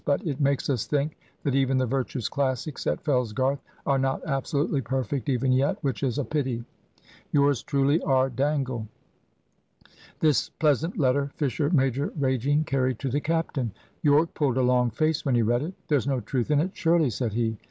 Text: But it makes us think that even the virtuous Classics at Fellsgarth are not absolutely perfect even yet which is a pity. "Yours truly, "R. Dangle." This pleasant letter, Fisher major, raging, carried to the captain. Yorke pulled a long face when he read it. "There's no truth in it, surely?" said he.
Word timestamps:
But 0.03 0.25
it 0.25 0.41
makes 0.41 0.67
us 0.67 0.87
think 0.87 1.15
that 1.43 1.53
even 1.53 1.77
the 1.77 1.85
virtuous 1.85 2.27
Classics 2.27 2.87
at 2.87 3.03
Fellsgarth 3.03 3.59
are 3.85 3.99
not 3.99 4.23
absolutely 4.25 4.81
perfect 4.81 5.29
even 5.29 5.51
yet 5.51 5.77
which 5.83 6.01
is 6.01 6.17
a 6.17 6.25
pity. 6.25 6.63
"Yours 7.31 7.61
truly, 7.61 8.01
"R. 8.01 8.27
Dangle." 8.31 8.87
This 10.19 10.49
pleasant 10.49 10.97
letter, 10.97 11.29
Fisher 11.35 11.69
major, 11.69 12.11
raging, 12.17 12.63
carried 12.63 12.97
to 12.97 13.09
the 13.11 13.21
captain. 13.21 13.73
Yorke 14.01 14.33
pulled 14.33 14.57
a 14.57 14.63
long 14.63 14.89
face 14.89 15.23
when 15.23 15.35
he 15.35 15.43
read 15.43 15.61
it. 15.61 15.75
"There's 15.87 16.07
no 16.07 16.19
truth 16.19 16.49
in 16.49 16.59
it, 16.61 16.71
surely?" 16.75 17.11
said 17.11 17.33
he. 17.33 17.59